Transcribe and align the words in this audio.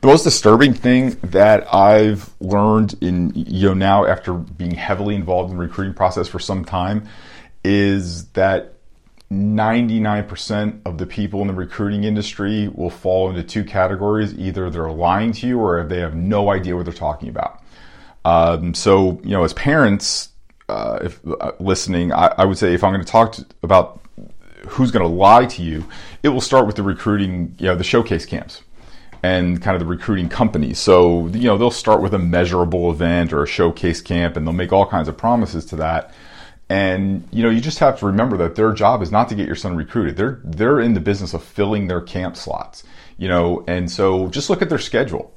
The 0.00 0.08
most 0.08 0.24
disturbing 0.24 0.74
thing 0.74 1.16
that 1.22 1.72
I've 1.72 2.30
learned 2.40 2.96
in 3.00 3.32
you 3.34 3.68
know 3.68 3.74
now 3.74 4.04
after 4.04 4.34
being 4.34 4.72
heavily 4.72 5.14
involved 5.14 5.50
in 5.50 5.56
the 5.56 5.62
recruiting 5.62 5.94
process 5.94 6.28
for 6.28 6.38
some 6.38 6.64
time 6.64 7.08
is 7.64 8.26
that 8.28 8.74
99% 9.32 10.80
of 10.84 10.98
the 10.98 11.06
people 11.06 11.40
in 11.40 11.48
the 11.48 11.54
recruiting 11.54 12.04
industry 12.04 12.68
will 12.68 12.90
fall 12.90 13.30
into 13.30 13.42
two 13.42 13.64
categories. 13.64 14.34
Either 14.34 14.70
they're 14.70 14.90
lying 14.90 15.32
to 15.32 15.46
you 15.46 15.58
or 15.58 15.82
they 15.84 15.98
have 15.98 16.14
no 16.14 16.50
idea 16.50 16.76
what 16.76 16.84
they're 16.84 16.94
talking 16.94 17.28
about. 17.28 17.62
Um, 18.24 18.74
so, 18.74 19.20
you 19.24 19.30
know, 19.30 19.44
as 19.44 19.54
parents, 19.54 20.28
uh, 20.68 20.98
if 21.02 21.20
uh, 21.26 21.52
listening, 21.58 22.12
I, 22.12 22.34
I, 22.38 22.44
would 22.44 22.58
say 22.58 22.74
if 22.74 22.84
I'm 22.84 22.92
going 22.92 23.04
to 23.04 23.10
talk 23.10 23.36
about 23.62 24.00
who's 24.68 24.90
going 24.90 25.04
to 25.04 25.12
lie 25.12 25.46
to 25.46 25.62
you, 25.62 25.88
it 26.22 26.28
will 26.28 26.40
start 26.40 26.66
with 26.66 26.76
the 26.76 26.82
recruiting, 26.82 27.54
you 27.58 27.66
know, 27.66 27.76
the 27.76 27.84
showcase 27.84 28.26
camps 28.26 28.62
and 29.26 29.60
kind 29.60 29.74
of 29.74 29.80
the 29.80 29.86
recruiting 29.86 30.28
companies. 30.28 30.78
So, 30.78 31.26
you 31.28 31.48
know, 31.48 31.58
they'll 31.58 31.70
start 31.70 32.00
with 32.00 32.14
a 32.14 32.18
measurable 32.18 32.90
event 32.90 33.32
or 33.32 33.42
a 33.42 33.46
showcase 33.46 34.00
camp 34.00 34.36
and 34.36 34.46
they'll 34.46 34.54
make 34.54 34.72
all 34.72 34.86
kinds 34.86 35.08
of 35.08 35.16
promises 35.16 35.64
to 35.66 35.76
that. 35.76 36.14
And, 36.68 37.28
you 37.32 37.42
know, 37.42 37.50
you 37.50 37.60
just 37.60 37.78
have 37.80 37.98
to 38.00 38.06
remember 38.06 38.36
that 38.38 38.54
their 38.54 38.72
job 38.72 39.02
is 39.02 39.10
not 39.10 39.28
to 39.30 39.34
get 39.34 39.46
your 39.46 39.56
son 39.56 39.76
recruited. 39.76 40.16
They're, 40.16 40.40
they're 40.44 40.80
in 40.80 40.94
the 40.94 41.00
business 41.00 41.34
of 41.34 41.42
filling 41.42 41.88
their 41.88 42.00
camp 42.00 42.36
slots, 42.36 42.84
you 43.18 43.28
know, 43.28 43.64
and 43.66 43.90
so 43.90 44.28
just 44.28 44.48
look 44.48 44.62
at 44.62 44.68
their 44.68 44.78
schedule 44.78 45.36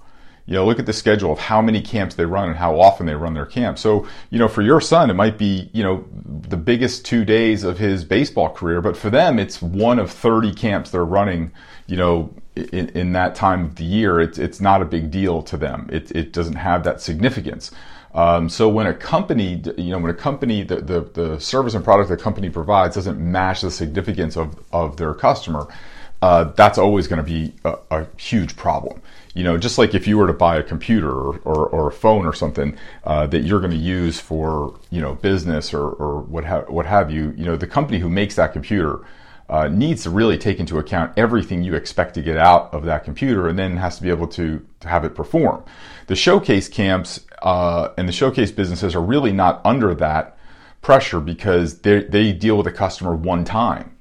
you 0.50 0.56
know, 0.56 0.66
look 0.66 0.80
at 0.80 0.88
the 0.88 0.94
schedule 0.94 1.32
of 1.32 1.38
how 1.38 1.62
many 1.62 1.80
camps 1.80 2.16
they 2.16 2.26
run 2.26 2.50
and 2.50 2.58
how 2.58 2.82
often 2.82 3.06
they 3.06 3.14
run 3.14 3.36
their 3.36 3.46
camp. 3.46 3.78
So, 3.78 4.08
you 4.32 4.40
know, 4.40 4.48
for 4.48 4.64
your 4.64 4.82
son, 4.82 5.12
it 5.12 5.14
might 5.14 5.38
be, 5.38 5.70
you 5.74 5.84
know, 5.84 6.04
the 6.26 6.58
biggest 6.58 7.06
two 7.06 7.24
days 7.24 7.64
of 7.64 7.78
his 7.78 8.04
baseball 8.04 8.50
career, 8.50 8.82
but 8.82 8.98
for 8.98 9.12
them, 9.12 9.38
it's 9.38 9.62
one 9.62 10.00
of 10.00 10.10
30 10.10 10.56
camps 10.56 10.90
they're 10.90 11.06
running, 11.06 11.52
you 11.86 11.98
know, 11.98 12.34
in, 12.66 12.90
in 12.90 13.14
that 13.14 13.36
time 13.36 13.66
of 13.66 13.76
the 13.76 13.84
year. 13.84 14.20
It's, 14.20 14.38
it's 14.38 14.60
not 14.60 14.82
a 14.82 14.86
big 14.86 15.12
deal 15.12 15.42
to 15.44 15.58
them. 15.58 15.90
It, 15.92 16.12
it 16.12 16.34
doesn't 16.34 16.56
have 16.56 16.84
that 16.84 17.02
significance. 17.02 17.72
Um, 18.14 18.50
so 18.50 18.68
when 18.70 18.88
a 18.88 18.94
company, 18.94 19.62
you 19.78 19.92
know, 19.92 20.00
when 20.00 20.12
a 20.12 20.16
company, 20.16 20.64
the, 20.64 20.78
the, 20.78 21.02
the 21.02 21.40
service 21.40 21.76
and 21.76 21.84
product 21.84 22.10
the 22.10 22.18
company 22.18 22.50
provides 22.50 22.96
doesn't 22.96 23.20
match 23.20 23.62
the 23.62 23.72
significance 23.72 24.36
of, 24.36 24.60
of 24.72 24.98
their 24.98 25.14
customer, 25.14 25.68
uh, 26.22 26.46
that's 26.56 26.78
always 26.78 27.08
going 27.08 27.24
to 27.24 27.24
be 27.24 27.54
a, 27.64 27.78
a 27.92 28.08
huge 28.18 28.56
problem 28.56 29.02
you 29.40 29.44
know, 29.44 29.58
just 29.58 29.78
like 29.78 29.94
if 29.94 30.08
you 30.08 30.18
were 30.18 30.28
to 30.28 30.34
buy 30.34 30.58
a 30.58 30.64
computer 30.64 31.10
or, 31.12 31.40
or, 31.46 31.68
or 31.68 31.88
a 31.88 31.92
phone 31.92 32.26
or 32.26 32.34
something 32.34 32.78
uh, 33.04 33.28
that 33.28 33.44
you're 33.44 33.60
going 33.60 33.72
to 33.72 33.78
use 33.78 34.20
for, 34.20 34.78
you 34.90 35.00
know, 35.02 35.16
business 35.16 35.74
or, 35.74 35.92
or 35.92 36.20
what, 36.22 36.46
ha- 36.46 36.66
what 36.68 36.86
have 36.86 37.12
you, 37.12 37.34
you 37.38 37.46
know, 37.46 37.56
the 37.56 37.68
company 37.68 38.00
who 38.00 38.10
makes 38.10 38.36
that 38.36 38.54
computer 38.54 39.00
uh, 39.50 39.68
needs 39.68 40.04
to 40.04 40.10
really 40.10 40.38
take 40.38 40.60
into 40.60 40.78
account 40.78 41.12
everything 41.18 41.64
you 41.64 41.74
expect 41.74 42.14
to 42.14 42.22
get 42.22 42.38
out 42.38 42.74
of 42.74 42.86
that 42.86 43.04
computer 43.04 43.48
and 43.48 43.58
then 43.58 43.78
has 43.78 43.98
to 43.98 44.04
be 44.04 44.10
able 44.10 44.28
to, 44.28 44.66
to 44.80 44.88
have 44.88 45.04
it 45.04 45.16
perform. 45.16 45.64
The 46.08 46.16
showcase 46.16 46.70
camps 46.70 47.26
uh, 47.42 47.90
and 47.98 48.08
the 48.08 48.14
showcase 48.14 48.52
businesses 48.52 48.96
are 48.96 49.02
really 49.02 49.32
not 49.32 49.62
under 49.66 49.96
that 49.96 50.38
pressure 50.82 51.20
because 51.20 51.80
they 51.80 52.32
deal 52.34 52.58
with 52.58 52.68
a 52.68 52.72
customer 52.72 53.16
one 53.16 53.44
time. 53.44 53.96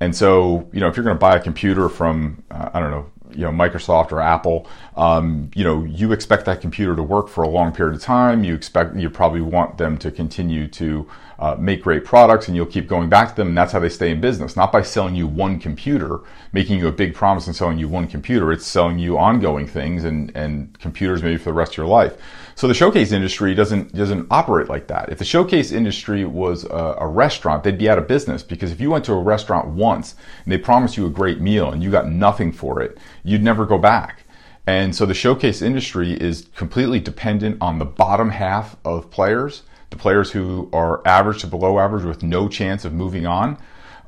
And 0.00 0.14
so, 0.14 0.68
you 0.72 0.80
know, 0.80 0.88
if 0.88 0.96
you're 0.96 1.04
going 1.04 1.16
to 1.16 1.20
buy 1.20 1.36
a 1.36 1.40
computer 1.40 1.88
from, 1.88 2.42
uh, 2.50 2.70
I 2.74 2.80
don't 2.80 2.90
know, 2.90 3.10
you 3.32 3.42
know 3.42 3.50
Microsoft 3.50 4.12
or 4.12 4.20
Apple, 4.20 4.66
um, 4.96 5.50
you 5.54 5.64
know 5.64 5.84
you 5.84 6.12
expect 6.12 6.44
that 6.46 6.60
computer 6.60 6.96
to 6.96 7.02
work 7.02 7.28
for 7.28 7.42
a 7.42 7.48
long 7.48 7.72
period 7.72 7.94
of 7.94 8.02
time. 8.02 8.44
You 8.44 8.54
expect 8.54 8.96
you 8.96 9.10
probably 9.10 9.40
want 9.40 9.78
them 9.78 9.98
to 9.98 10.10
continue 10.10 10.68
to 10.68 11.08
uh, 11.38 11.56
make 11.58 11.82
great 11.82 12.04
products, 12.04 12.48
and 12.48 12.56
you'll 12.56 12.66
keep 12.66 12.88
going 12.88 13.08
back 13.08 13.30
to 13.30 13.34
them, 13.34 13.48
and 13.48 13.58
that's 13.58 13.72
how 13.72 13.78
they 13.78 13.88
stay 13.88 14.10
in 14.10 14.20
business. 14.20 14.56
Not 14.56 14.72
by 14.72 14.82
selling 14.82 15.14
you 15.14 15.26
one 15.26 15.58
computer, 15.58 16.20
making 16.52 16.78
you 16.78 16.88
a 16.88 16.92
big 16.92 17.14
promise 17.14 17.46
and 17.46 17.54
selling 17.54 17.78
you 17.78 17.88
one 17.88 18.06
computer. 18.06 18.52
It's 18.52 18.66
selling 18.66 18.98
you 18.98 19.18
ongoing 19.18 19.66
things 19.66 20.04
and 20.04 20.34
and 20.34 20.78
computers 20.78 21.22
maybe 21.22 21.36
for 21.36 21.50
the 21.50 21.54
rest 21.54 21.72
of 21.72 21.78
your 21.78 21.86
life. 21.86 22.16
So 22.54 22.66
the 22.66 22.74
showcase 22.74 23.12
industry 23.12 23.54
doesn't 23.54 23.94
doesn't 23.94 24.28
operate 24.30 24.70
like 24.70 24.86
that. 24.86 25.10
If 25.10 25.18
the 25.18 25.26
showcase 25.26 25.72
industry 25.72 26.24
was 26.24 26.64
a, 26.64 26.96
a, 27.00 27.06
restaurant, 27.06 27.62
they'd 27.62 27.76
be 27.76 27.90
out 27.90 27.98
of 27.98 28.08
business 28.08 28.42
because 28.42 28.72
if 28.72 28.80
you 28.80 28.90
went 28.90 29.04
to 29.04 29.12
a 29.12 29.22
restaurant 29.22 29.68
once 29.68 30.14
and 30.44 30.52
they 30.52 30.56
promised 30.56 30.96
you 30.96 31.04
a 31.04 31.10
great 31.10 31.38
meal 31.38 31.70
and 31.70 31.82
you 31.82 31.90
got 31.90 32.08
nothing 32.08 32.52
for 32.52 32.80
it, 32.80 32.96
you'd 33.24 33.42
never 33.42 33.66
go 33.66 33.76
back. 33.76 34.24
And 34.66 34.94
so 34.96 35.06
the 35.06 35.14
showcase 35.14 35.62
industry 35.62 36.12
is 36.12 36.48
completely 36.56 36.98
dependent 36.98 37.58
on 37.60 37.78
the 37.78 37.84
bottom 37.84 38.30
half 38.30 38.76
of 38.84 39.10
players, 39.10 39.62
the 39.90 39.96
players 39.96 40.32
who 40.32 40.68
are 40.72 41.06
average 41.06 41.40
to 41.42 41.46
below 41.46 41.78
average 41.78 42.04
with 42.04 42.22
no 42.22 42.48
chance 42.48 42.84
of 42.84 42.92
moving 42.92 43.26
on. 43.26 43.58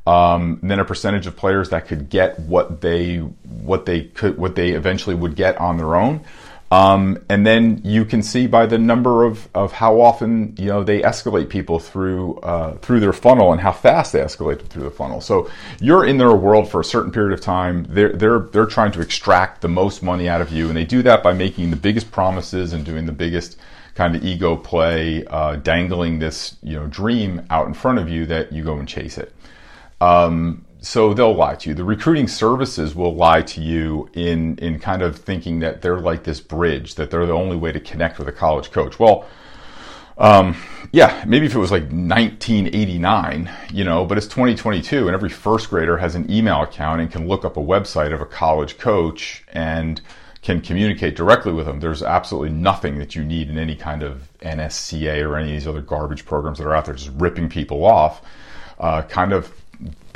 Um, 0.06 0.58
then 0.62 0.80
a 0.80 0.84
percentage 0.84 1.26
of 1.26 1.36
players 1.36 1.68
that 1.68 1.86
could 1.86 2.08
get 2.08 2.40
what 2.40 2.80
they 2.80 3.18
what 3.18 3.84
they 3.84 4.04
could 4.04 4.38
what 4.38 4.54
they 4.54 4.70
eventually 4.70 5.14
would 5.14 5.36
get 5.36 5.58
on 5.58 5.76
their 5.76 5.94
own. 5.94 6.24
Um, 6.70 7.24
and 7.30 7.46
then 7.46 7.80
you 7.82 8.04
can 8.04 8.22
see 8.22 8.46
by 8.46 8.66
the 8.66 8.76
number 8.76 9.24
of, 9.24 9.48
of 9.54 9.72
how 9.72 10.00
often 10.00 10.54
you 10.58 10.66
know 10.66 10.84
they 10.84 11.00
escalate 11.00 11.48
people 11.48 11.78
through 11.78 12.38
uh, 12.40 12.76
through 12.78 13.00
their 13.00 13.14
funnel 13.14 13.52
and 13.52 13.60
how 13.60 13.72
fast 13.72 14.12
they 14.12 14.20
escalate 14.20 14.60
through 14.66 14.84
the 14.84 14.90
funnel. 14.90 15.22
So 15.22 15.50
you're 15.80 16.04
in 16.04 16.18
their 16.18 16.34
world 16.34 16.70
for 16.70 16.80
a 16.80 16.84
certain 16.84 17.10
period 17.10 17.32
of 17.32 17.40
time. 17.40 17.86
They're 17.88 18.12
they're 18.12 18.40
they're 18.40 18.66
trying 18.66 18.92
to 18.92 19.00
extract 19.00 19.62
the 19.62 19.68
most 19.68 20.02
money 20.02 20.28
out 20.28 20.42
of 20.42 20.52
you, 20.52 20.68
and 20.68 20.76
they 20.76 20.84
do 20.84 21.02
that 21.02 21.22
by 21.22 21.32
making 21.32 21.70
the 21.70 21.76
biggest 21.76 22.10
promises 22.10 22.74
and 22.74 22.84
doing 22.84 23.06
the 23.06 23.12
biggest 23.12 23.58
kind 23.94 24.14
of 24.14 24.22
ego 24.22 24.54
play, 24.54 25.24
uh, 25.26 25.56
dangling 25.56 26.18
this 26.18 26.56
you 26.62 26.76
know 26.78 26.86
dream 26.86 27.46
out 27.48 27.66
in 27.66 27.72
front 27.72 27.98
of 27.98 28.10
you 28.10 28.26
that 28.26 28.52
you 28.52 28.62
go 28.62 28.76
and 28.76 28.86
chase 28.86 29.16
it. 29.16 29.34
Um, 30.02 30.66
so 30.80 31.12
they'll 31.12 31.34
lie 31.34 31.56
to 31.56 31.70
you. 31.70 31.74
The 31.74 31.84
recruiting 31.84 32.28
services 32.28 32.94
will 32.94 33.14
lie 33.14 33.42
to 33.42 33.60
you 33.60 34.08
in 34.14 34.56
in 34.58 34.78
kind 34.78 35.02
of 35.02 35.16
thinking 35.16 35.60
that 35.60 35.82
they're 35.82 36.00
like 36.00 36.24
this 36.24 36.40
bridge, 36.40 36.94
that 36.96 37.10
they're 37.10 37.26
the 37.26 37.32
only 37.32 37.56
way 37.56 37.72
to 37.72 37.80
connect 37.80 38.18
with 38.18 38.28
a 38.28 38.32
college 38.32 38.70
coach. 38.70 38.98
Well, 38.98 39.26
um, 40.18 40.56
yeah, 40.90 41.24
maybe 41.26 41.46
if 41.46 41.54
it 41.54 41.58
was 41.58 41.70
like 41.70 41.84
1989, 41.84 43.50
you 43.72 43.84
know, 43.84 44.04
but 44.04 44.18
it's 44.18 44.26
2022 44.26 45.06
and 45.06 45.14
every 45.14 45.28
first 45.28 45.70
grader 45.70 45.98
has 45.98 46.14
an 46.14 46.30
email 46.30 46.62
account 46.62 47.00
and 47.00 47.10
can 47.10 47.28
look 47.28 47.44
up 47.44 47.56
a 47.56 47.60
website 47.60 48.12
of 48.12 48.20
a 48.20 48.26
college 48.26 48.78
coach 48.78 49.44
and 49.52 50.00
can 50.42 50.60
communicate 50.60 51.14
directly 51.14 51.52
with 51.52 51.66
them. 51.66 51.80
There's 51.80 52.02
absolutely 52.02 52.50
nothing 52.50 52.98
that 52.98 53.14
you 53.14 53.24
need 53.24 53.48
in 53.50 53.58
any 53.58 53.76
kind 53.76 54.02
of 54.02 54.28
NSCA 54.40 55.22
or 55.24 55.36
any 55.36 55.50
of 55.50 55.54
these 55.54 55.66
other 55.66 55.82
garbage 55.82 56.24
programs 56.24 56.58
that 56.58 56.66
are 56.66 56.74
out 56.74 56.86
there 56.86 56.94
just 56.94 57.10
ripping 57.16 57.48
people 57.48 57.84
off. 57.84 58.22
Uh, 58.78 59.02
kind 59.02 59.32
of 59.32 59.52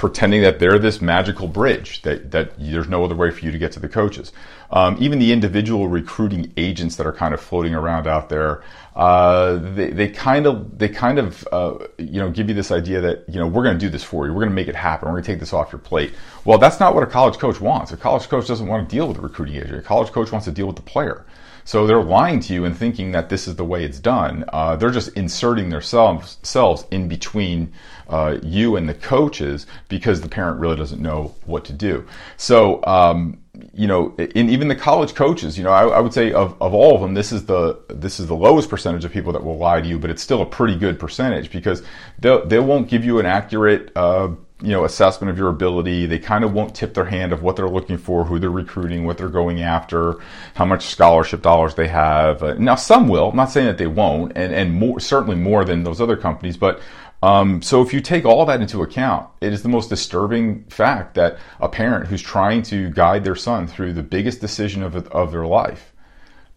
pretending 0.03 0.43
that 0.43 0.59
they're 0.59 0.81
this 0.81 1.01
magical 1.01 1.47
bridge 1.47 2.03
that, 2.03 2.33
that 2.33 2.51
there's 2.59 2.89
no 2.89 3.05
other 3.05 3.15
way 3.15 3.31
for 3.31 3.45
you 3.45 3.53
to 3.53 3.57
get 3.57 3.71
to 3.71 3.79
the 3.79 3.89
coaches. 3.89 4.33
Um, 4.73 4.97
even 4.99 5.21
the 5.21 5.33
individual 5.33 5.87
recruiting 5.87 6.53
agents 6.57 6.97
that 6.97 7.07
are 7.07 7.13
kind 7.13 7.33
of 7.33 7.41
floating 7.41 7.73
around 7.73 8.09
out 8.09 8.29
there, 8.29 8.65
uh, 8.95 9.55
they, 9.75 9.91
they 9.91 10.09
kind 10.09 10.47
of 10.47 10.79
they 10.79 10.89
kind 10.89 11.19
of 11.19 11.47
uh, 11.51 11.79
you 11.99 12.21
know 12.21 12.31
give 12.31 12.49
you 12.49 12.55
this 12.55 12.71
idea 12.71 13.01
that 13.01 13.25
you 13.29 13.41
know 13.41 13.47
we're 13.47 13.63
going 13.63 13.79
to 13.79 13.85
do 13.85 13.89
this 13.89 14.05
for 14.05 14.27
you, 14.27 14.33
we're 14.33 14.41
going 14.41 14.51
to 14.51 14.55
make 14.55 14.69
it 14.69 14.77
happen, 14.77 15.09
we're 15.09 15.15
going 15.15 15.25
to 15.25 15.33
take 15.33 15.41
this 15.41 15.53
off 15.53 15.73
your 15.73 15.79
plate. 15.79 16.13
Well, 16.45 16.59
that's 16.59 16.79
not 16.79 16.95
what 16.95 17.03
a 17.03 17.07
college 17.07 17.39
coach 17.39 17.61
wants. 17.61 17.93
A 17.93 17.97
college 17.97 18.29
coach 18.29 18.47
doesn't 18.47 18.67
want 18.67 18.89
to 18.89 18.95
deal 18.95 19.09
with 19.09 19.19
a 19.19 19.21
recruiting 19.21 19.57
agent. 19.57 19.77
A 19.77 19.83
college 19.83 20.11
coach 20.13 20.31
wants 20.31 20.45
to 20.45 20.53
deal 20.53 20.67
with 20.67 20.77
the 20.77 20.83
player. 20.83 21.25
So 21.65 21.87
they're 21.87 22.03
lying 22.03 22.41
to 22.41 22.55
you 22.55 22.65
and 22.65 22.77
thinking 22.77 23.13
that 23.13 23.29
this 23.29 23.47
is 23.47 23.57
the 23.57 23.65
way 23.65 23.85
it's 23.85 24.01
done. 24.01 24.45
Uh, 24.53 24.77
they're 24.77 24.91
just 24.91 25.11
inserting 25.17 25.69
themselves 25.71 26.39
selves 26.43 26.85
in 26.91 27.09
between 27.09 27.73
uh, 28.09 28.39
you 28.43 28.77
and 28.77 28.89
the 28.89 28.95
coaches 28.95 29.67
because 29.89 30.21
the 30.21 30.29
parent 30.29 30.59
really 30.59 30.77
doesn't 30.77 31.01
know 31.01 31.35
what 31.47 31.65
to 31.67 31.73
do. 31.73 32.05
So, 32.37 32.85
um, 32.85 33.42
you 33.75 33.87
know, 33.87 34.15
in 34.17 34.51
even 34.51 34.69
the 34.69 34.77
college 34.77 35.15
coaches, 35.15 35.57
you 35.57 35.65
know, 35.65 35.71
I, 35.71 35.87
I, 35.87 36.01
would 36.01 36.13
say 36.13 36.33
of, 36.33 36.61
of 36.61 36.75
all 36.75 36.95
of 36.95 37.01
them, 37.01 37.15
this 37.15 37.33
is 37.33 37.47
the 37.47 37.81
this 37.89 38.21
is 38.21 38.27
the 38.27 38.37
lowest 38.37 38.69
percentage 38.69 39.05
of 39.05 39.13
people 39.13 39.33
that 39.33 39.43
will 39.43 39.57
lie 39.57 39.81
to 39.81 39.89
you, 39.89 39.99
but 39.99 40.11
it's 40.11 40.23
still 40.23 40.43
a 40.43 40.47
pretty 40.47 40.77
good 40.77 40.99
percentage 40.99 41.51
because 41.51 41.83
they 42.19 42.39
they 42.47 42.59
won't 42.59 42.89
give 42.89 43.05
you 43.05 43.19
an 43.19 43.27
accurate. 43.27 43.91
Uh, 43.97 44.33
you 44.61 44.71
know 44.71 44.85
assessment 44.85 45.29
of 45.29 45.37
your 45.37 45.49
ability 45.49 46.07
they 46.07 46.21
kind 46.21 46.45
of 46.45 46.53
won't 46.53 46.73
tip 46.73 46.95
their 46.95 47.07
hand 47.07 47.33
of 47.33 47.43
what 47.43 47.57
they're 47.57 47.69
looking 47.69 47.99
for 47.99 48.25
who 48.25 48.39
they're 48.39 48.49
recruiting 48.49 49.05
what 49.05 49.19
they're 49.19 49.29
going 49.29 49.61
after 49.61 50.15
how 50.55 50.65
much 50.65 50.87
scholarship 50.87 51.43
dollars 51.43 51.75
they 51.75 51.89
have 51.89 52.45
uh, 52.45 52.55
now 52.55 52.77
some 52.77 53.09
will 53.09 53.31
I'm 53.31 53.37
not 53.37 53.51
saying 53.51 53.67
that 53.67 53.77
they 53.77 53.89
won't 53.89 54.37
and 54.37 54.55
and 54.55 54.73
more 54.73 55.01
certainly 55.01 55.35
more 55.35 55.65
than 55.65 55.83
those 55.83 56.01
other 56.01 56.17
companies 56.17 56.57
but 56.57 56.81
um, 57.23 57.63
so 57.63 57.83
if 57.83 57.93
you 57.93 58.01
take 58.01 58.25
all 58.25 58.45
that 58.47 58.61
into 58.61 58.83
account, 58.83 59.29
it 59.41 59.53
is 59.53 59.63
the 59.63 59.69
most 59.69 59.89
disturbing 59.89 60.65
fact 60.65 61.15
that 61.15 61.39
a 61.61 61.69
parent 61.69 62.09
who's 62.09 62.23
trying 62.23 62.63
to 62.65 62.91
guide 62.91 63.23
their 63.23 63.37
son 63.37 63.67
through 63.67 63.93
the 63.93 64.03
biggest 64.03 64.41
decision 64.41 64.83
of, 64.83 64.97
of 65.09 65.31
their 65.31 65.47
life, 65.47 65.93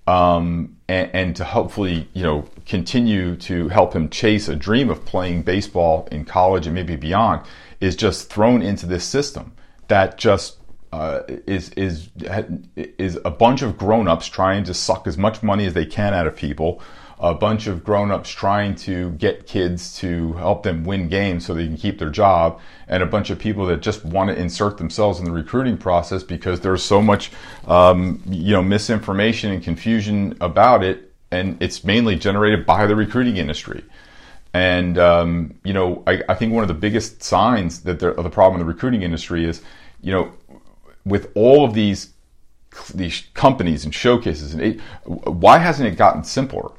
um, 0.08 0.76
and, 0.88 1.10
and, 1.14 1.36
to 1.36 1.44
hopefully, 1.44 2.08
you 2.14 2.24
know, 2.24 2.48
continue 2.66 3.36
to 3.38 3.70
help 3.70 3.94
him 3.94 4.10
chase 4.10 4.48
a 4.48 4.56
dream 4.56 4.90
of 4.90 5.04
playing 5.06 5.42
baseball 5.42 6.08
in 6.12 6.26
college 6.26 6.68
and 6.68 6.76
maybe 6.76 6.96
beyond, 6.96 7.42
is 7.80 7.96
just 7.96 8.30
thrown 8.30 8.62
into 8.62 8.86
this 8.86 9.04
system 9.04 9.52
that 9.88 10.18
just 10.18 10.58
uh, 10.92 11.22
is 11.46 11.70
is 11.72 12.10
is 12.76 13.20
a 13.26 13.32
bunch 13.32 13.62
of 13.62 13.78
grown-ups 13.78 14.28
trying 14.28 14.64
to 14.64 14.74
suck 14.74 15.08
as 15.08 15.18
much 15.18 15.44
money 15.44 15.66
as 15.66 15.74
they 15.74 15.86
can 15.86 16.14
out 16.14 16.26
of 16.26 16.36
people 16.36 16.82
a 17.20 17.34
bunch 17.34 17.68
of 17.68 17.84
grown-ups 17.84 18.30
trying 18.30 18.76
to 18.76 19.12
get 19.12 19.48
kids 19.48 19.98
to 19.98 20.34
help 20.34 20.64
them 20.64 20.84
win 20.84 21.08
games 21.08 21.46
so 21.46 21.54
they 21.54 21.66
can 21.66 21.78
keep 21.78 21.98
their 21.98 22.10
job 22.10 22.60
and 22.88 23.02
a 23.02 23.06
bunch 23.06 23.30
of 23.30 23.40
people 23.40 23.66
that 23.66 23.82
just 23.82 24.04
want 24.04 24.30
to 24.30 24.36
insert 24.36 24.78
themselves 24.78 25.20
in 25.20 25.26
the 25.26 25.32
recruiting 25.32 25.78
process 25.78 26.24
because 26.24 26.60
there's 26.60 26.84
so 26.84 27.02
much 27.02 27.32
um, 27.68 28.22
you 28.28 28.52
know 28.52 28.62
misinformation 28.62 29.52
and 29.52 29.64
confusion 29.64 30.38
about 30.42 30.84
it 30.84 31.14
and 31.32 31.62
it's 31.62 31.84
mainly 31.84 32.16
generated 32.16 32.66
by 32.66 32.86
the 32.86 32.96
recruiting 32.96 33.38
industry. 33.38 33.84
And 34.54 34.98
um, 34.98 35.56
you 35.64 35.74
know 35.74 36.04
I, 36.08 36.22
I, 36.30 36.36
think 36.36 36.54
one 36.54 36.64
of 36.64 36.68
the 36.70 36.74
biggest 36.74 37.24
signs 37.24 37.82
that 37.82 38.02
of 38.04 38.24
the 38.24 38.30
problem 38.30 38.60
in 38.60 38.66
the 38.66 38.74
recruiting 38.74 39.04
industry 39.04 39.46
is 39.46 39.62
you 40.02 40.12
know 40.12 40.32
with 41.06 41.32
all 41.36 41.66
of 41.66 41.74
these 41.74 42.14
these 42.94 43.24
companies 43.34 43.86
and 43.86 43.94
showcases 43.94 44.54
and 44.54 44.62
it, 44.62 44.82
why 45.06 45.58
hasn't 45.58 45.88
it 45.88 45.98
gotten 45.98 46.24
simpler 46.24 46.72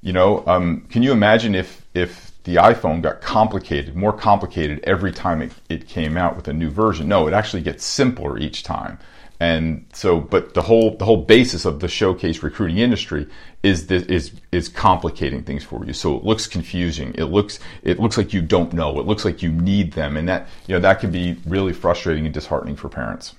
you 0.00 0.12
know, 0.12 0.44
um, 0.46 0.86
can 0.90 1.02
you 1.02 1.12
imagine 1.12 1.54
if 1.54 1.86
if 1.94 2.32
the 2.44 2.56
iPhone 2.56 3.02
got 3.02 3.20
complicated, 3.20 3.94
more 3.94 4.12
complicated 4.12 4.80
every 4.84 5.12
time 5.12 5.42
it, 5.42 5.52
it 5.68 5.88
came 5.88 6.16
out 6.16 6.36
with 6.36 6.48
a 6.48 6.52
new 6.52 6.70
version? 6.70 7.08
No, 7.08 7.26
it 7.26 7.34
actually 7.34 7.62
gets 7.62 7.84
simpler 7.84 8.38
each 8.38 8.62
time. 8.62 8.98
And 9.40 9.86
so, 9.92 10.20
but 10.20 10.54
the 10.54 10.62
whole 10.62 10.96
the 10.96 11.04
whole 11.04 11.24
basis 11.24 11.64
of 11.64 11.78
the 11.78 11.88
showcase 11.88 12.42
recruiting 12.42 12.78
industry 12.78 13.28
is 13.62 13.86
this, 13.86 14.02
is 14.04 14.32
is 14.50 14.68
complicating 14.68 15.44
things 15.44 15.62
for 15.62 15.84
you. 15.84 15.92
So 15.92 16.16
it 16.16 16.24
looks 16.24 16.48
confusing. 16.48 17.14
It 17.14 17.24
looks 17.24 17.60
it 17.82 18.00
looks 18.00 18.16
like 18.16 18.32
you 18.32 18.42
don't 18.42 18.72
know. 18.72 18.98
It 18.98 19.06
looks 19.06 19.24
like 19.24 19.42
you 19.42 19.52
need 19.52 19.92
them, 19.92 20.16
and 20.16 20.28
that 20.28 20.48
you 20.66 20.74
know 20.74 20.80
that 20.80 20.98
can 20.98 21.12
be 21.12 21.36
really 21.46 21.72
frustrating 21.72 22.24
and 22.24 22.34
disheartening 22.34 22.74
for 22.74 22.88
parents. 22.88 23.34